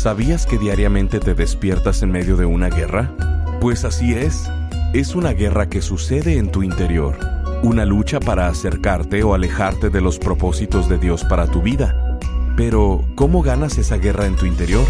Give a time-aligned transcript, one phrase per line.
[0.00, 3.14] ¿Sabías que diariamente te despiertas en medio de una guerra?
[3.60, 4.50] Pues así es.
[4.94, 7.18] Es una guerra que sucede en tu interior.
[7.62, 12.18] Una lucha para acercarte o alejarte de los propósitos de Dios para tu vida.
[12.56, 14.86] Pero, ¿cómo ganas esa guerra en tu interior?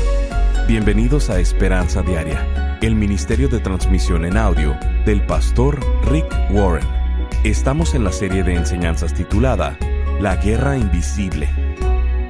[0.69, 6.87] Bienvenidos a Esperanza Diaria, el Ministerio de Transmisión en Audio del pastor Rick Warren.
[7.43, 9.77] Estamos en la serie de enseñanzas titulada
[10.21, 11.49] La Guerra Invisible.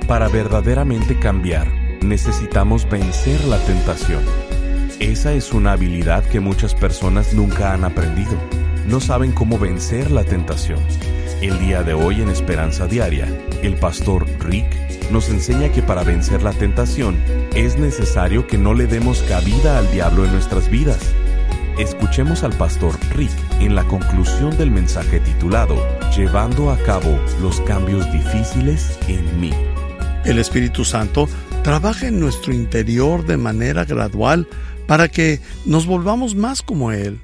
[0.09, 4.23] Para verdaderamente cambiar, necesitamos vencer la tentación.
[4.99, 8.33] Esa es una habilidad que muchas personas nunca han aprendido.
[8.87, 10.79] No saben cómo vencer la tentación.
[11.41, 13.27] El día de hoy en Esperanza Diaria,
[13.63, 14.67] el pastor Rick
[15.11, 17.17] nos enseña que para vencer la tentación
[17.55, 21.15] es necesario que no le demos cabida al diablo en nuestras vidas.
[21.79, 25.77] Escuchemos al pastor Rick en la conclusión del mensaje titulado
[26.15, 29.53] Llevando a cabo los cambios difíciles en mí.
[30.25, 31.29] El Espíritu Santo
[31.65, 34.47] trabaja en nuestro interior de manera gradual
[34.87, 37.21] para que nos volvamos más como Él.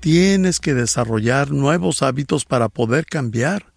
[0.00, 3.72] Tienes que desarrollar nuevos hábitos para poder cambiar.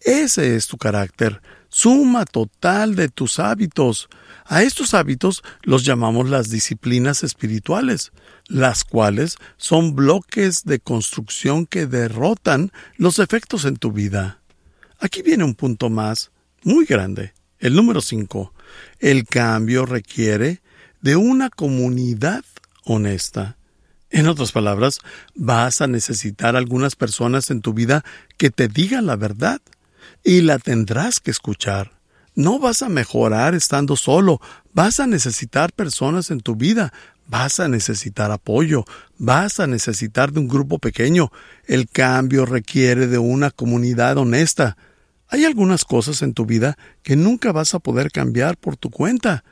[0.00, 4.08] Ese es tu carácter, suma total de tus hábitos.
[4.46, 8.12] A estos hábitos los llamamos las disciplinas espirituales,
[8.46, 14.40] las cuales son bloques de construcción que derrotan los efectos en tu vida.
[14.98, 16.30] Aquí viene un punto más,
[16.62, 17.34] muy grande.
[17.58, 18.52] El número 5.
[18.98, 20.60] El cambio requiere
[21.00, 22.44] de una comunidad
[22.84, 23.56] honesta.
[24.10, 25.00] En otras palabras,
[25.34, 28.04] vas a necesitar algunas personas en tu vida
[28.36, 29.60] que te digan la verdad
[30.22, 31.92] y la tendrás que escuchar.
[32.34, 34.40] No vas a mejorar estando solo,
[34.72, 36.92] vas a necesitar personas en tu vida,
[37.26, 38.84] vas a necesitar apoyo,
[39.18, 41.30] vas a necesitar de un grupo pequeño.
[41.66, 44.76] El cambio requiere de una comunidad honesta.
[45.34, 49.42] Hay algunas cosas en tu vida que nunca vas a poder cambiar por tu cuenta.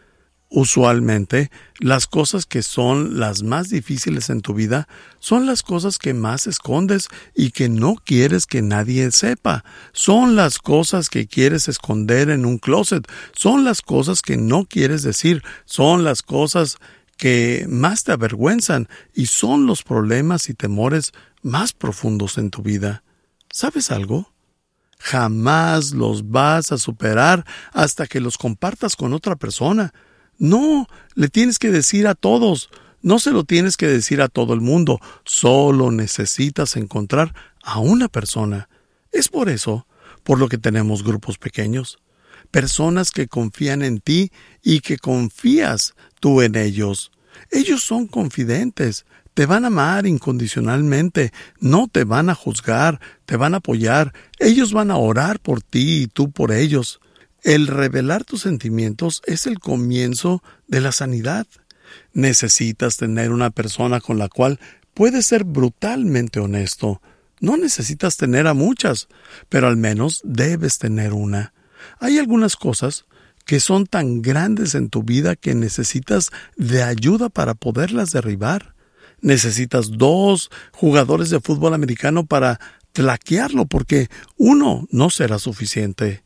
[0.48, 4.86] Usualmente, las cosas que son las más difíciles en tu vida
[5.18, 9.64] son las cosas que más escondes y que no quieres que nadie sepa.
[9.92, 13.04] Son las cosas que quieres esconder en un closet.
[13.32, 15.42] Son las cosas que no quieres decir.
[15.64, 16.76] Son las cosas
[17.16, 21.10] que más te avergüenzan y son los problemas y temores
[21.42, 23.02] más profundos en tu vida.
[23.50, 24.31] ¿Sabes algo?
[25.02, 29.92] Jamás los vas a superar hasta que los compartas con otra persona.
[30.38, 30.86] No,
[31.16, 32.70] le tienes que decir a todos.
[33.00, 35.00] No se lo tienes que decir a todo el mundo.
[35.24, 38.68] Solo necesitas encontrar a una persona.
[39.10, 39.88] Es por eso,
[40.22, 41.98] por lo que tenemos grupos pequeños.
[42.52, 44.30] Personas que confían en ti
[44.62, 47.10] y que confías tú en ellos.
[47.50, 53.54] Ellos son confidentes, te van a amar incondicionalmente, no te van a juzgar, te van
[53.54, 57.00] a apoyar, ellos van a orar por ti y tú por ellos.
[57.42, 61.46] El revelar tus sentimientos es el comienzo de la sanidad.
[62.12, 64.60] Necesitas tener una persona con la cual
[64.94, 67.00] puedes ser brutalmente honesto.
[67.40, 69.08] No necesitas tener a muchas,
[69.48, 71.52] pero al menos debes tener una.
[71.98, 73.06] Hay algunas cosas
[73.44, 78.72] que son tan grandes en tu vida que necesitas de ayuda para poderlas derribar
[79.22, 82.60] necesitas dos jugadores de fútbol americano para
[82.92, 86.24] tlaquearlo porque uno no será suficiente.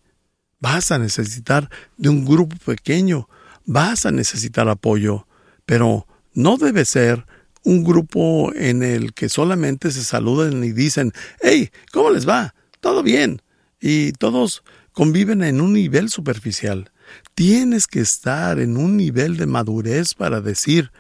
[0.58, 3.28] Vas a necesitar de un grupo pequeño,
[3.64, 5.28] vas a necesitar apoyo,
[5.64, 7.24] pero no debe ser
[7.62, 12.54] un grupo en el que solamente se saluden y dicen, hey, ¿cómo les va?
[12.80, 13.42] ¿Todo bien?
[13.80, 16.90] Y todos conviven en un nivel superficial.
[17.34, 20.90] Tienes que estar en un nivel de madurez para decir,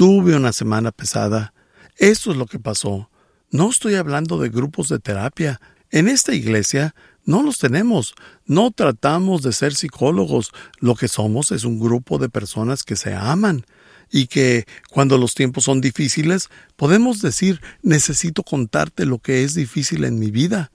[0.00, 1.52] Tuve una semana pesada.
[1.98, 3.10] Eso es lo que pasó.
[3.50, 5.60] No estoy hablando de grupos de terapia.
[5.90, 6.94] En esta iglesia
[7.26, 8.14] no los tenemos.
[8.46, 10.52] No tratamos de ser psicólogos.
[10.78, 13.66] Lo que somos es un grupo de personas que se aman
[14.10, 20.04] y que cuando los tiempos son difíciles podemos decir necesito contarte lo que es difícil
[20.04, 20.72] en mi vida.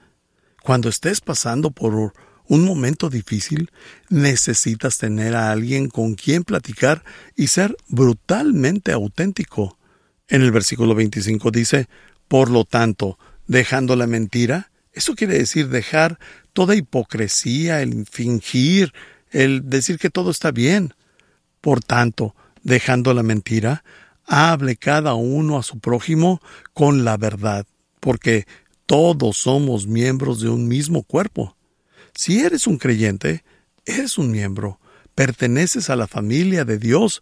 [0.62, 2.14] Cuando estés pasando por
[2.48, 3.72] un momento difícil,
[4.10, 7.04] necesitas tener a alguien con quien platicar
[7.36, 9.78] y ser brutalmente auténtico.
[10.28, 11.88] En el versículo 25 dice,
[12.28, 16.20] por lo tanto, dejando la mentira, eso quiere decir dejar
[16.54, 18.94] toda hipocresía, el fingir,
[19.32, 20.94] el decir que todo está bien.
[21.62, 23.84] Por tanto, dejando la mentira,
[24.26, 26.42] hable cada uno a su prójimo
[26.74, 27.66] con la verdad,
[28.00, 28.46] porque
[28.86, 31.55] todos somos miembros de un mismo cuerpo.
[32.16, 33.44] Si eres un creyente,
[33.86, 34.80] eres un miembro,
[35.16, 37.22] perteneces a la familia de Dios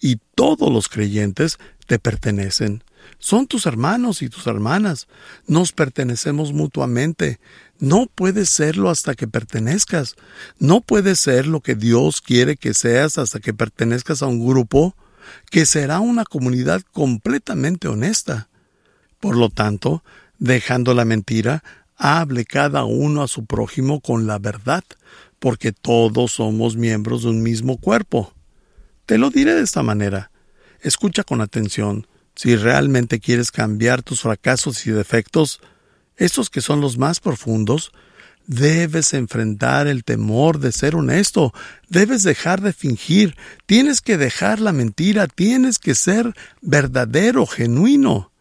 [0.00, 2.82] y todos los creyentes te pertenecen.
[3.18, 5.06] Son tus hermanos y tus hermanas.
[5.46, 7.38] Nos pertenecemos mutuamente.
[7.78, 10.16] No puedes serlo hasta que pertenezcas.
[10.58, 14.96] No puedes ser lo que Dios quiere que seas hasta que pertenezcas a un grupo
[15.50, 18.48] que será una comunidad completamente honesta.
[19.20, 20.02] Por lo tanto,
[20.38, 21.62] dejando la mentira,
[22.02, 24.82] hable cada uno a su prójimo con la verdad,
[25.38, 28.34] porque todos somos miembros de un mismo cuerpo.
[29.06, 30.32] Te lo diré de esta manera.
[30.80, 32.08] Escucha con atención.
[32.34, 35.60] Si realmente quieres cambiar tus fracasos y defectos,
[36.16, 37.92] estos que son los más profundos,
[38.48, 41.54] debes enfrentar el temor de ser honesto,
[41.88, 48.32] debes dejar de fingir, tienes que dejar la mentira, tienes que ser verdadero, genuino.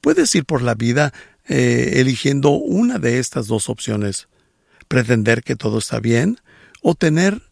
[0.00, 1.12] Puedes ir por la vida
[1.48, 4.28] eh, eligiendo una de estas dos opciones,
[4.88, 6.38] pretender que todo está bien
[6.82, 7.42] o tener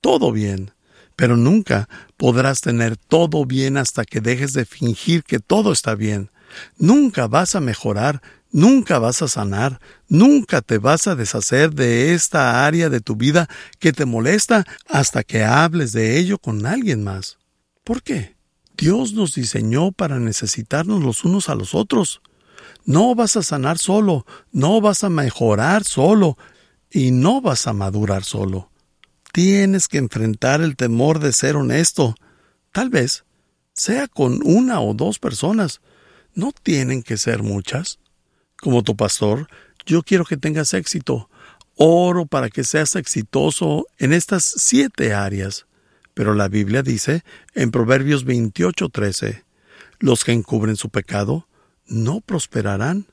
[0.00, 0.72] todo bien
[1.16, 6.30] pero nunca podrás tener todo bien hasta que dejes de fingir que todo está bien.
[6.76, 12.66] Nunca vas a mejorar, nunca vas a sanar, nunca te vas a deshacer de esta
[12.66, 13.48] área de tu vida
[13.78, 17.38] que te molesta hasta que hables de ello con alguien más.
[17.84, 18.36] ¿Por qué?
[18.76, 22.20] Dios nos diseñó para necesitarnos los unos a los otros.
[22.84, 26.36] No vas a sanar solo, no vas a mejorar solo,
[26.90, 28.70] y no vas a madurar solo.
[29.32, 32.14] Tienes que enfrentar el temor de ser honesto.
[32.70, 33.24] Tal vez
[33.72, 35.80] sea con una o dos personas.
[36.34, 37.98] No tienen que ser muchas.
[38.60, 39.48] Como tu pastor,
[39.86, 41.30] yo quiero que tengas éxito.
[41.76, 45.66] Oro para que seas exitoso en estas siete áreas.
[46.12, 47.24] Pero la Biblia dice
[47.54, 49.44] en Proverbios 28:13,
[49.98, 51.48] los que encubren su pecado
[51.92, 53.06] no prosperarán,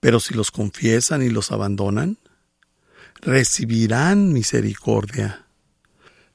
[0.00, 2.18] pero si los confiesan y los abandonan,
[3.20, 5.46] recibirán misericordia.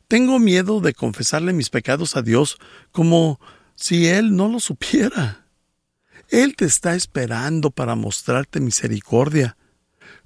[0.08, 2.58] Tengo miedo de confesarle mis pecados a Dios
[2.92, 3.40] como
[3.76, 5.48] si Él no lo supiera.
[6.30, 9.58] Él te está esperando para mostrarte misericordia.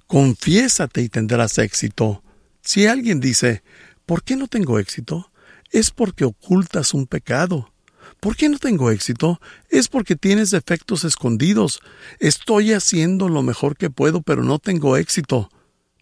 [0.06, 2.22] Confiésate y tendrás éxito.
[2.62, 3.62] Si alguien dice,
[4.06, 5.30] ¿por qué no tengo éxito?
[5.70, 7.72] Es porque ocultas un pecado.
[8.20, 9.40] ¿Por qué no tengo éxito?
[9.70, 11.80] Es porque tienes defectos escondidos.
[12.18, 15.50] Estoy haciendo lo mejor que puedo, pero no tengo éxito.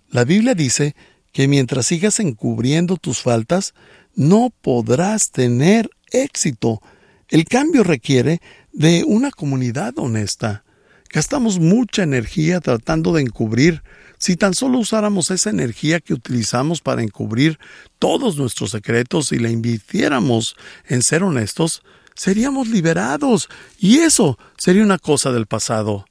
[0.08, 0.96] La Biblia dice
[1.32, 3.74] que mientras sigas encubriendo tus faltas,
[4.14, 6.80] no podrás tener éxito.
[7.28, 8.40] El cambio requiere
[8.72, 10.64] de una comunidad honesta.
[11.12, 13.82] Gastamos mucha energía tratando de encubrir.
[14.18, 17.58] Si tan solo usáramos esa energía que utilizamos para encubrir
[17.98, 21.82] todos nuestros secretos y la invirtiéramos en ser honestos,
[22.16, 23.48] seríamos liberados.
[23.78, 26.06] Y eso sería una cosa del pasado.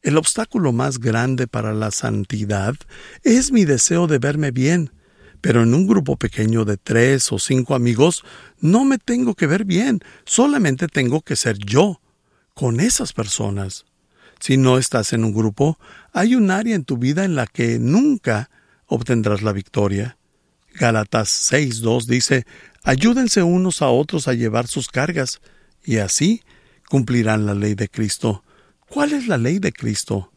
[0.00, 2.74] El obstáculo más grande para la santidad
[3.22, 4.90] es mi deseo de verme bien,
[5.40, 8.24] pero en un grupo pequeño de tres o cinco amigos
[8.60, 12.00] no me tengo que ver bien, solamente tengo que ser yo,
[12.54, 13.84] con esas personas.
[14.40, 15.78] Si no estás en un grupo,
[16.12, 18.50] hay un área en tu vida en la que nunca
[18.86, 20.16] obtendrás la victoria.
[20.74, 22.46] Gálatas 6.2 dice,
[22.82, 25.40] ayúdense unos a otros a llevar sus cargas,
[25.84, 26.42] y así
[26.88, 28.44] cumplirán la ley de Cristo.
[28.88, 30.32] ¿Cuál es la ley de Cristo?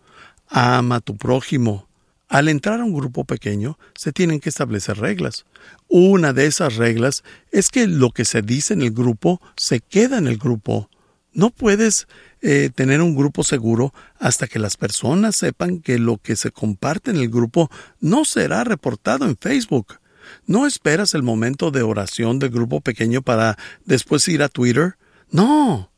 [0.48, 1.88] Ama a tu prójimo.
[2.28, 5.46] Al entrar a un grupo pequeño se tienen que establecer reglas.
[5.88, 10.18] Una de esas reglas es que lo que se dice en el grupo se queda
[10.18, 10.90] en el grupo.
[11.34, 12.08] No puedes
[12.42, 17.12] eh, tener un grupo seguro hasta que las personas sepan que lo que se comparte
[17.12, 20.00] en el grupo no será reportado en Facebook.
[20.46, 24.98] No esperas el momento de oración del grupo pequeño para después ir a Twitter.
[25.30, 25.92] No,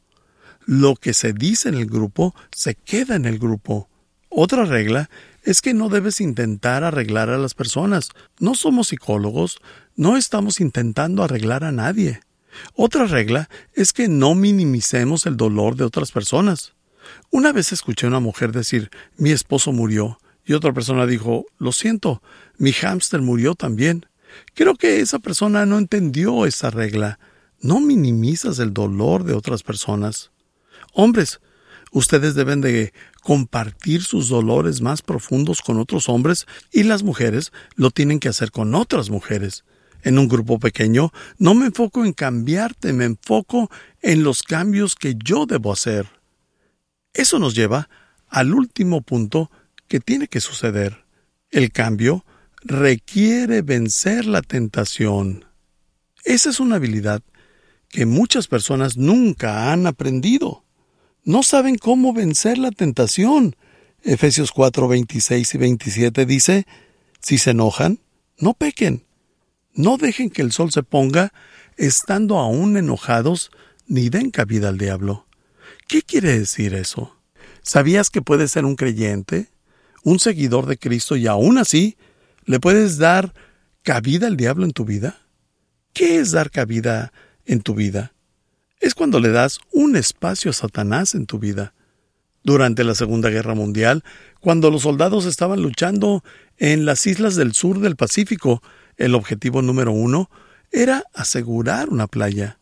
[0.65, 3.89] lo que se dice en el grupo se queda en el grupo.
[4.29, 5.09] Otra regla
[5.43, 8.09] es que no debes intentar arreglar a las personas.
[8.39, 9.59] No somos psicólogos,
[9.95, 12.19] no estamos intentando arreglar a nadie.
[12.75, 16.73] Otra regla es que no minimicemos el dolor de otras personas.
[17.31, 21.71] Una vez escuché a una mujer decir mi esposo murió y otra persona dijo lo
[21.71, 22.21] siento,
[22.57, 24.05] mi hámster murió también.
[24.53, 27.19] Creo que esa persona no entendió esa regla.
[27.59, 30.31] No minimizas el dolor de otras personas.
[30.93, 31.39] Hombres,
[31.91, 37.91] ustedes deben de compartir sus dolores más profundos con otros hombres y las mujeres lo
[37.91, 39.63] tienen que hacer con otras mujeres.
[40.03, 43.69] En un grupo pequeño no me enfoco en cambiarte, me enfoco
[44.01, 46.07] en los cambios que yo debo hacer.
[47.13, 47.89] Eso nos lleva
[48.29, 49.51] al último punto
[49.87, 51.03] que tiene que suceder.
[51.49, 52.25] El cambio
[52.61, 55.45] requiere vencer la tentación.
[56.23, 57.21] Esa es una habilidad
[57.89, 60.63] que muchas personas nunca han aprendido
[61.27, 63.57] no saben cómo vencer la tentación.
[64.01, 66.65] Efesios 4, 26 y 27 dice,
[67.19, 67.99] si se enojan,
[68.37, 69.03] no pequen.
[69.73, 71.33] No dejen que el sol se ponga
[71.75, 73.51] estando aún enojados,
[73.87, 75.27] ni den cabida al diablo.
[75.89, 77.17] ¿Qué quiere decir eso?
[77.61, 79.49] ¿Sabías que puedes ser un creyente,
[80.05, 81.97] un seguidor de Cristo y aún así
[82.47, 83.33] le puedes dar
[83.83, 85.17] cabida al diablo en tu vida?
[85.93, 87.11] ¿Qué es dar cabida
[87.45, 88.13] en tu vida?
[88.79, 91.73] Es cuando le das un espacio a Satanás en tu vida.
[92.43, 94.03] Durante la Segunda Guerra Mundial,
[94.39, 96.23] cuando los soldados estaban luchando
[96.57, 98.63] en las islas del sur del Pacífico,
[98.95, 100.29] el objetivo número uno
[100.71, 102.59] era asegurar una playa.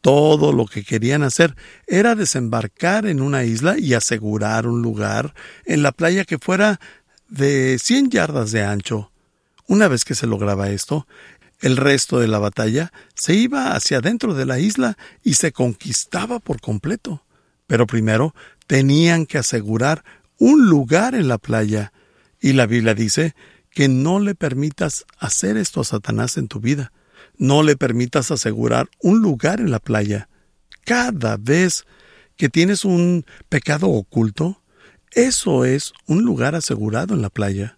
[0.00, 1.54] Todo lo que querían hacer
[1.86, 5.34] era desembarcar en una isla y asegurar un lugar
[5.66, 6.80] en la playa que fuera
[7.28, 9.12] de 100 yardas de ancho.
[9.68, 11.06] Una vez que se lograba esto,
[11.60, 16.38] el resto de la batalla se iba hacia dentro de la isla y se conquistaba
[16.38, 17.22] por completo.
[17.66, 18.34] Pero primero
[18.66, 20.04] tenían que asegurar
[20.38, 21.92] un lugar en la playa.
[22.40, 23.34] Y la Biblia dice
[23.70, 26.92] que no le permitas hacer esto a Satanás en tu vida.
[27.36, 30.30] No le permitas asegurar un lugar en la playa.
[30.86, 31.84] Cada vez
[32.38, 34.62] que tienes un pecado oculto,
[35.12, 37.77] eso es un lugar asegurado en la playa.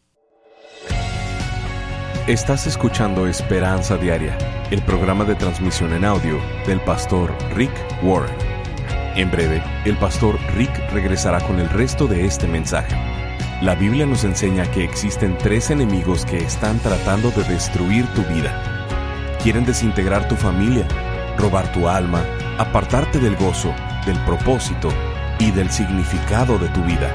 [2.31, 4.39] Estás escuchando Esperanza Diaria,
[4.71, 7.73] el programa de transmisión en audio del pastor Rick
[8.05, 8.33] Warren.
[9.17, 12.95] En breve, el pastor Rick regresará con el resto de este mensaje.
[13.63, 18.71] La Biblia nos enseña que existen tres enemigos que están tratando de destruir tu vida
[19.43, 20.87] Quieren desintegrar tu familia,
[21.37, 22.23] robar tu alma,
[22.59, 23.75] apartarte del gozo,
[24.07, 24.91] del propósito
[25.41, 27.13] y del significado de tu vida.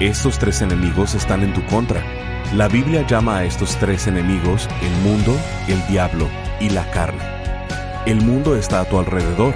[0.00, 2.02] Estos tres enemigos están en tu contra.
[2.54, 5.38] La Biblia llama a estos tres enemigos el mundo,
[5.68, 6.28] el diablo
[6.58, 7.22] y la carne.
[8.06, 9.54] El mundo está a tu alrededor.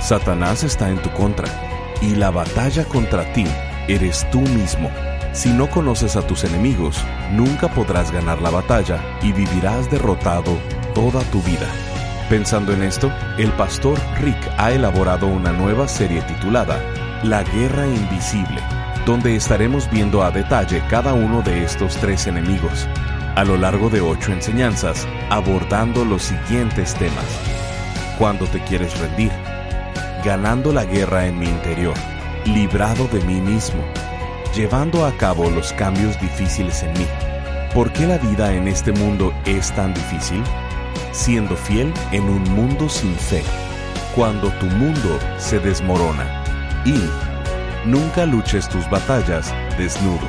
[0.00, 1.46] Satanás está en tu contra.
[2.02, 3.44] Y la batalla contra ti
[3.86, 4.90] eres tú mismo.
[5.32, 6.98] Si no conoces a tus enemigos,
[7.30, 10.58] nunca podrás ganar la batalla y vivirás derrotado
[10.94, 11.68] toda tu vida.
[12.28, 16.82] Pensando en esto, el pastor Rick ha elaborado una nueva serie titulada
[17.22, 18.60] La Guerra Invisible,
[19.06, 22.86] donde estaremos viendo a detalle cada uno de estos tres enemigos,
[23.36, 27.24] a lo largo de ocho enseñanzas, abordando los siguientes temas.
[28.18, 29.32] Cuando te quieres rendir,
[30.22, 31.96] ganando la guerra en mi interior,
[32.44, 33.82] librado de mí mismo,
[34.54, 37.06] llevando a cabo los cambios difíciles en mí.
[37.72, 40.42] ¿Por qué la vida en este mundo es tan difícil?
[41.16, 43.42] siendo fiel en un mundo sin fe,
[44.14, 46.44] cuando tu mundo se desmorona.
[46.84, 47.00] Y
[47.86, 50.28] nunca luches tus batallas desnudo.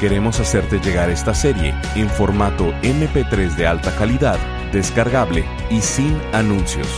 [0.00, 4.38] Queremos hacerte llegar esta serie en formato MP3 de alta calidad,
[4.72, 6.88] descargable y sin anuncios.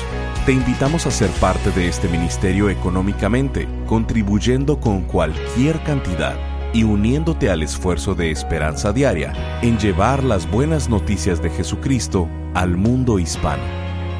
[0.47, 6.37] Te invitamos a ser parte de este ministerio económicamente, contribuyendo con cualquier cantidad
[6.73, 12.77] y uniéndote al esfuerzo de esperanza diaria en llevar las buenas noticias de Jesucristo al
[12.77, 13.63] mundo hispano.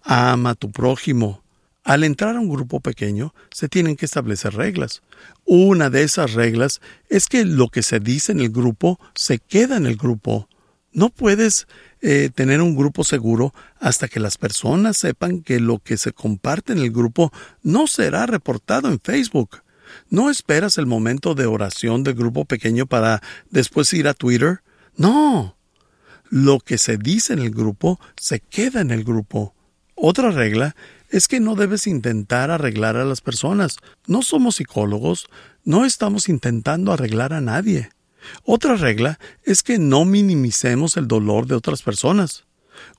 [0.03, 1.43] Ama a tu prójimo
[1.85, 5.03] al entrar a un grupo pequeño se tienen que establecer reglas.
[5.45, 9.77] Una de esas reglas es que lo que se dice en el grupo se queda
[9.77, 10.49] en el grupo.
[10.93, 11.69] No puedes
[12.01, 16.73] eh, tener un grupo seguro hasta que las personas sepan que lo que se comparte
[16.73, 17.33] en el grupo
[17.63, 19.63] no será reportado en Facebook.
[20.09, 24.63] No esperas el momento de oración del grupo pequeño para después ir a Twitter.
[24.97, 25.57] No.
[26.29, 29.55] Lo que se dice en el grupo se queda en el grupo.
[29.95, 30.75] Otra regla
[31.11, 33.79] es que no debes intentar arreglar a las personas.
[34.07, 35.29] No somos psicólogos,
[35.65, 37.91] no estamos intentando arreglar a nadie.
[38.45, 42.45] Otra regla es que no minimicemos el dolor de otras personas.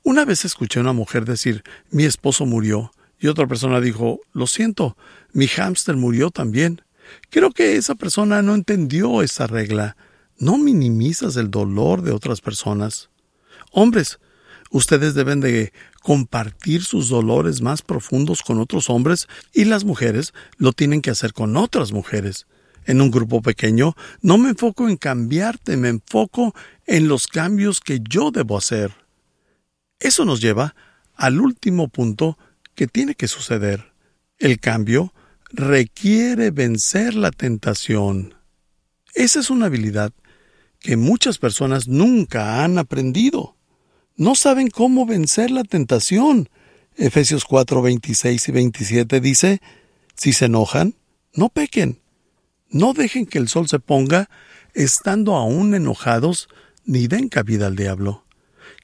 [0.04, 4.48] Una vez escuché a una mujer decir mi esposo murió y otra persona dijo lo
[4.48, 4.98] siento,
[5.34, 6.82] mi hámster murió también.
[7.30, 9.96] Creo que esa persona no entendió esa regla.
[10.38, 13.10] No minimizas el dolor de otras personas.
[13.72, 14.20] Hombres,
[14.72, 20.74] ustedes deben de compartir sus dolores más profundos con otros hombres y las mujeres lo
[20.74, 22.48] tienen que hacer con otras mujeres.
[22.86, 28.00] En un grupo pequeño no me enfoco en cambiarte, me enfoco en los cambios que
[28.08, 28.94] yo debo hacer.
[30.00, 30.76] Eso nos lleva
[31.16, 32.38] al último punto
[32.76, 33.94] que tiene que suceder.
[34.40, 35.14] El cambio
[35.52, 38.34] requiere vencer la tentación.
[39.14, 40.14] Esa es una habilidad
[40.80, 43.56] que muchas personas nunca han aprendido.
[44.16, 46.50] No saben cómo vencer la tentación.
[46.96, 49.62] Efesios 4, 26 y 27 dice,
[50.16, 50.96] si se enojan,
[51.34, 52.00] no pequen.
[52.72, 54.30] No dejen que el sol se ponga
[54.74, 56.48] estando aún enojados,
[56.86, 58.25] ni den cabida al diablo.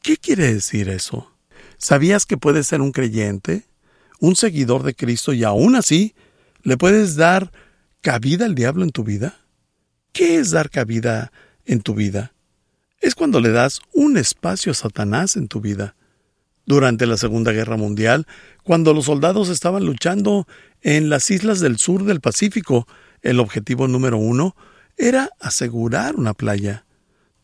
[0.03, 1.31] ¿Qué quiere decir eso?
[1.77, 3.63] ¿Sabías que puedes ser un creyente,
[4.19, 6.15] un seguidor de Cristo y aún así
[6.63, 7.51] le puedes dar
[8.01, 9.39] cabida al diablo en tu vida?
[10.11, 11.31] ¿Qué es dar cabida
[11.65, 12.33] en tu vida?
[12.99, 15.95] Es cuando le das un espacio a Satanás en tu vida.
[16.65, 18.27] Durante la Segunda Guerra Mundial,
[18.63, 20.45] cuando los soldados estaban luchando
[20.81, 22.87] en las islas del sur del Pacífico,
[23.21, 24.55] el objetivo número uno
[24.97, 26.85] era asegurar una playa.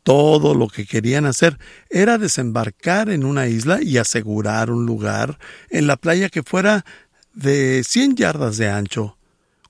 [0.04, 1.58] Todo lo que querían hacer
[1.90, 5.40] era desembarcar en una isla y asegurar un lugar
[5.70, 6.86] en la playa que fuera
[7.34, 9.18] de cien yardas de ancho.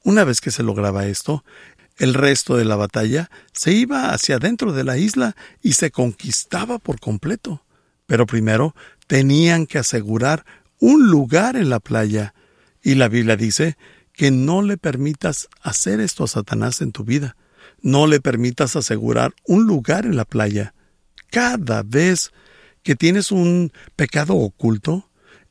[0.03, 1.43] Una vez que se lograba esto,
[1.97, 6.79] el resto de la batalla se iba hacia dentro de la isla y se conquistaba
[6.79, 7.63] por completo.
[8.07, 8.75] Pero primero
[9.07, 10.45] tenían que asegurar
[10.79, 12.33] un lugar en la playa.
[12.81, 13.77] Y la Biblia dice
[14.13, 17.35] que no le permitas hacer esto a Satanás en tu vida.
[17.81, 20.73] No le permitas asegurar un lugar en la playa.
[21.29, 22.31] Cada vez
[22.83, 25.09] que tienes un pecado oculto,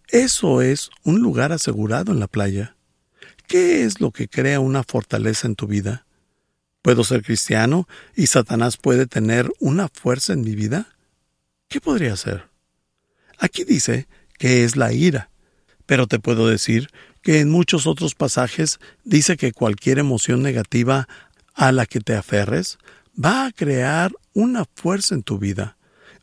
[0.08, 2.76] eso es un lugar asegurado en la playa.
[3.48, 6.06] ¿Qué es lo que crea una fortaleza en tu vida?
[6.82, 10.96] ¿Puedo ser cristiano y Satanás puede tener una fuerza en mi vida?
[11.68, 12.48] ¿Qué podría ser?
[13.38, 15.30] Aquí dice que es la ira,
[15.86, 16.88] pero te puedo decir
[17.22, 21.08] que en muchos otros pasajes dice que cualquier emoción negativa
[21.54, 22.78] a la que te aferres
[23.22, 25.76] va a crear una fuerza en tu vida.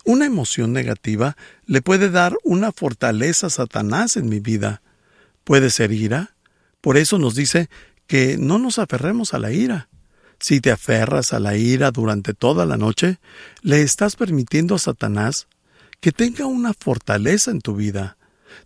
[0.05, 4.81] Una emoción negativa le puede dar una fortaleza a Satanás en mi vida.
[5.43, 6.35] Puede ser ira.
[6.81, 7.69] Por eso nos dice
[8.07, 9.89] que no nos aferremos a la ira.
[10.39, 13.19] Si te aferras a la ira durante toda la noche,
[13.61, 15.47] le estás permitiendo a Satanás
[15.99, 18.17] que tenga una fortaleza en tu vida.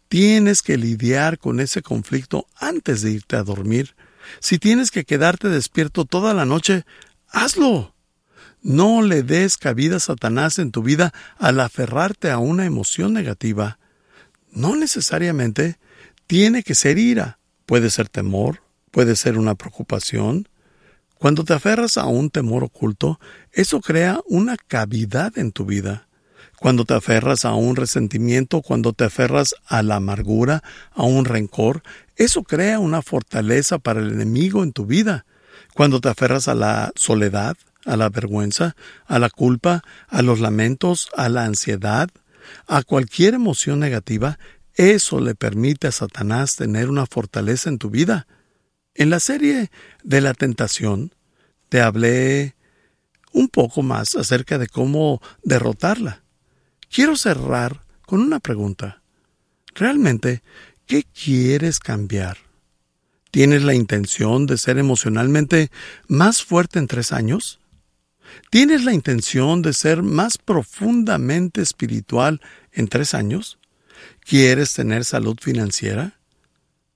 [0.07, 3.95] Tienes que lidiar con ese conflicto antes de irte a dormir.
[4.39, 6.85] Si tienes que quedarte despierto toda la noche,
[7.29, 7.93] hazlo.
[8.61, 13.77] No le des cabida a Satanás en tu vida al aferrarte a una emoción negativa.
[14.51, 15.77] No necesariamente
[16.27, 17.39] tiene que ser ira.
[17.65, 20.47] Puede ser temor, puede ser una preocupación.
[21.17, 23.19] Cuando te aferras a un temor oculto,
[23.51, 26.07] eso crea una cavidad en tu vida.
[26.63, 31.83] Cuando te aferras a un resentimiento, cuando te aferras a la amargura, a un rencor,
[32.15, 35.25] eso crea una fortaleza para el enemigo en tu vida.
[35.73, 41.09] Cuando te aferras a la soledad, a la vergüenza, a la culpa, a los lamentos,
[41.17, 42.09] a la ansiedad,
[42.65, 44.39] a cualquier emoción negativa,
[44.75, 48.25] eso le permite a Satanás tener una fortaleza en tu vida.
[48.95, 49.69] En la serie
[50.05, 51.13] de la tentación
[51.67, 52.55] te hablé
[53.33, 56.22] un poco más acerca de cómo derrotarla.
[56.93, 59.01] Quiero cerrar con una pregunta.
[59.73, 60.43] ¿Realmente
[60.85, 62.37] ¿Qué quieres cambiar?
[63.31, 65.71] ¿Tienes la intención de ser emocionalmente
[66.07, 67.59] más fuerte en tres años?
[68.51, 73.57] ¿Tienes la intención de ser más profundamente espiritual en tres años?
[74.19, 76.19] ¿Quieres tener salud financiera?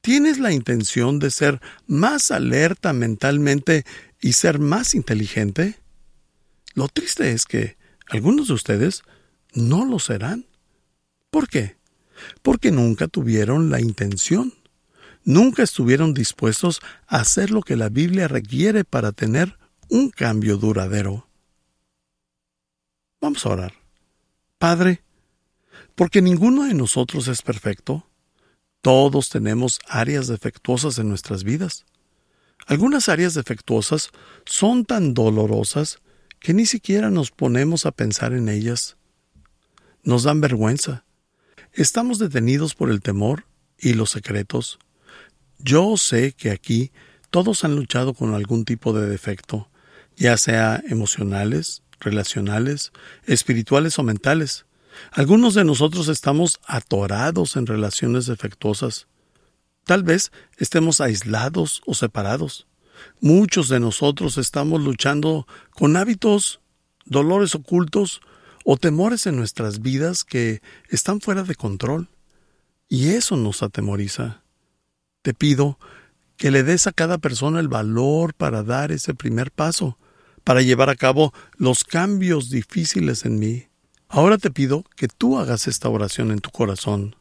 [0.02, 3.84] ¿Tienes la intención de ser más alerta mentalmente
[4.22, 5.80] y ser más inteligente?
[6.76, 7.78] Lo triste es que
[8.10, 9.02] algunos de ustedes
[9.54, 10.46] no lo serán.
[11.30, 11.78] ¿Por qué?
[12.42, 14.54] porque nunca tuvieron la intención,
[15.24, 19.58] nunca estuvieron dispuestos a hacer lo que la Biblia requiere para tener
[19.90, 21.28] un cambio duradero.
[23.22, 23.74] Vamos a orar.
[24.58, 25.02] Padre,
[25.96, 28.08] porque ninguno de nosotros es perfecto,
[28.82, 31.86] todos tenemos áreas defectuosas en nuestras vidas.
[32.66, 34.12] Algunas áreas defectuosas
[34.46, 36.00] son tan dolorosas
[36.40, 38.97] que ni siquiera nos ponemos a pensar en ellas.
[40.08, 41.04] Nos dan vergüenza,
[41.74, 43.44] Estamos detenidos por el temor
[43.78, 44.80] y los secretos.
[45.60, 46.94] Yo sé que aquí
[47.30, 49.70] todos han luchado con algún tipo de defecto,
[50.16, 52.94] ya sea emocionales, relacionales,
[53.26, 54.66] espirituales o mentales.
[55.12, 59.08] Algunos de nosotros estamos atorados en relaciones defectuosas.
[59.84, 62.66] Tal vez estemos aislados o separados.
[63.20, 66.62] Muchos de nosotros estamos luchando con hábitos
[67.04, 68.22] dolores ocultos
[68.70, 72.10] o temores en nuestras vidas que están fuera de control.
[72.90, 74.44] Y eso nos atemoriza.
[75.22, 75.80] Te pido
[76.36, 79.98] que le des a cada persona el valor para dar ese primer paso,
[80.44, 83.68] para llevar a cabo los cambios difíciles en mí.
[84.10, 87.16] Ahora te pido que tú hagas esta oración en tu corazón.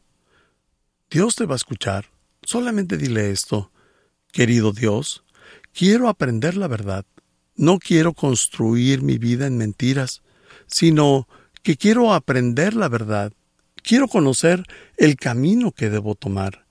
[1.09, 2.07] Dios te va a escuchar.
[2.41, 3.71] Solamente dile esto.
[4.33, 5.23] Querido Dios,
[5.71, 7.05] quiero aprender la verdad.
[7.55, 10.23] No quiero construir mi vida en mentiras,
[10.67, 11.27] sino
[11.63, 13.33] que quiero aprender la verdad.
[13.81, 14.63] Quiero conocer
[14.97, 16.65] el camino que debo tomar.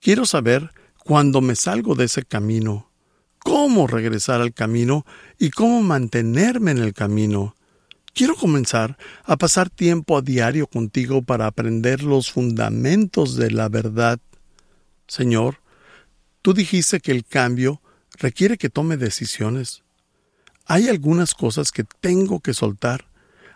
[0.00, 0.70] Quiero saber
[1.04, 2.90] cuando me salgo de ese camino,
[3.38, 5.04] cómo regresar al camino
[5.38, 7.54] y cómo mantenerme en el camino.
[8.14, 14.20] Quiero comenzar a pasar tiempo a diario contigo para aprender los fundamentos de la verdad.
[15.08, 15.58] Señor,
[16.40, 17.82] tú dijiste que el cambio
[18.18, 19.82] requiere que tome decisiones.
[20.64, 23.06] Hay algunas cosas que tengo que soltar.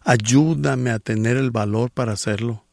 [0.04, 2.64] Ayúdame a tener el valor para hacerlo.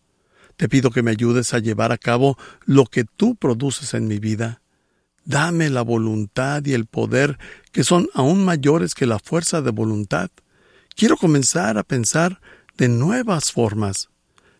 [0.57, 4.19] Te pido que me ayudes a llevar a cabo lo que tú produces en mi
[4.19, 4.61] vida.
[5.25, 7.37] Dame la voluntad y el poder
[7.71, 10.29] que son aún mayores que la fuerza de voluntad.
[10.95, 12.39] Quiero comenzar a pensar
[12.77, 14.09] de nuevas formas.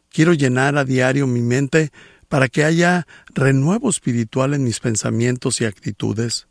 [0.10, 1.92] Quiero llenar a diario mi mente
[2.28, 6.48] para que haya renuevo espiritual en mis pensamientos y actitudes.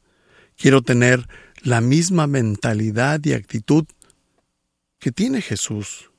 [0.56, 1.28] Quiero tener
[1.62, 3.84] la misma mentalidad y actitud
[5.04, 6.10] que tiene Jesús.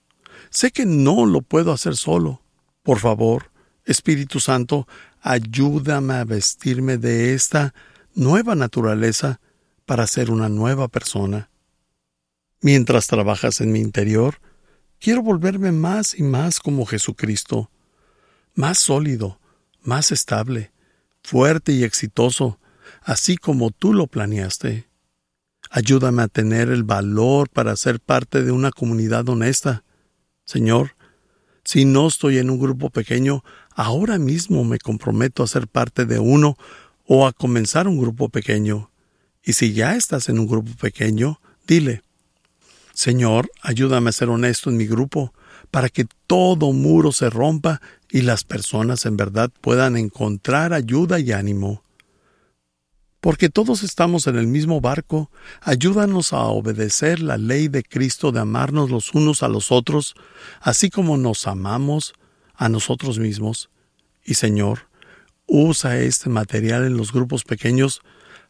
[0.51, 2.43] Sé que no lo puedo hacer solo.
[2.83, 3.49] Por favor,
[3.83, 4.87] Espíritu Santo,
[5.23, 7.73] ayúdame a vestirme de esta
[8.13, 9.41] nueva naturaleza
[9.87, 11.49] para ser una nueva persona.
[12.61, 14.39] Mientras trabajas en mi interior,
[14.99, 17.71] quiero volverme más y más como Jesucristo,
[18.53, 19.39] más sólido,
[19.81, 20.73] más estable,
[21.23, 22.59] fuerte y exitoso,
[23.01, 24.87] así como tú lo planeaste.
[25.75, 29.83] Ayúdame a tener el valor para ser parte de una comunidad honesta.
[30.45, 30.91] Señor,
[31.65, 33.43] si no estoy en un grupo pequeño,
[33.75, 36.57] ahora mismo me comprometo a ser parte de uno
[37.05, 38.89] o a comenzar un grupo pequeño.
[39.43, 42.03] Y si ya estás en un grupo pequeño, dile,
[42.93, 45.33] Señor, ayúdame a ser honesto en mi grupo,
[45.71, 51.33] para que todo muro se rompa y las personas en verdad puedan encontrar ayuda y
[51.33, 51.83] ánimo.
[53.25, 58.39] Porque todos estamos en el mismo barco, ayúdanos a obedecer la ley de Cristo de
[58.39, 60.13] amarnos los unos a los otros,
[60.61, 62.13] así como nos amamos
[62.53, 63.71] a nosotros mismos.
[64.23, 64.89] Y Señor,
[65.47, 68.01] usa este material en los grupos pequeños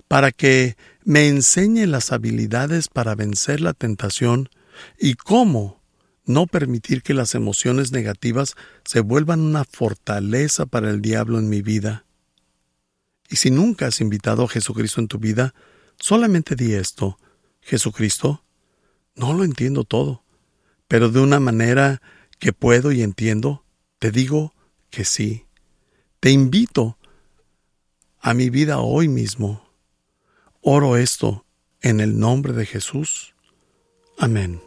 [0.10, 4.50] para que me enseñe las habilidades para vencer la tentación
[5.00, 5.82] y cómo
[6.26, 11.62] no permitir que las emociones negativas se vuelvan una fortaleza para el diablo en mi
[11.62, 12.05] vida.
[13.30, 15.54] Y si nunca has invitado a Jesucristo en tu vida,
[16.00, 17.18] solamente di esto,
[17.62, 18.44] Jesucristo,
[19.16, 20.24] no lo entiendo todo,
[20.88, 22.02] pero de una manera
[22.40, 23.64] que puedo y entiendo,
[24.00, 24.54] te digo
[24.90, 25.46] que sí.
[26.20, 26.98] Te invito
[28.20, 29.64] a mi vida hoy mismo.
[30.62, 31.46] Oro esto
[31.82, 33.36] en el nombre de Jesús.
[34.18, 34.62] Amén.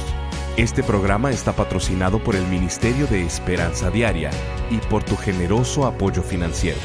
[0.57, 4.31] Este programa está patrocinado por el Ministerio de Esperanza Diaria
[4.71, 6.79] y por tu generoso apoyo financiero.